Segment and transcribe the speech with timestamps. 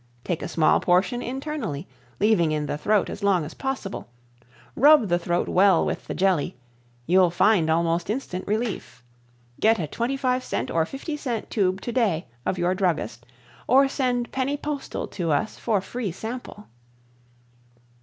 [0.23, 1.87] Take a small portion internally,
[2.19, 4.09] leaving in the throat as long as possible,
[4.75, 6.57] rub the throat well with the Jelly
[7.05, 9.03] you'll find almost instant relief.
[9.59, 13.27] Get a 25c or 50c tube today of your druggist
[13.67, 16.65] or send penny postal to us for free sample.